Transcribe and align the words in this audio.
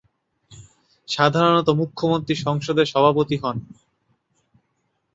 সাধারণত 1.07 1.67
মুখ্যমন্ত্রী 1.79 2.33
সংসদের 2.37 2.85
সভাপতি 2.85 3.35
হন। 3.43 3.57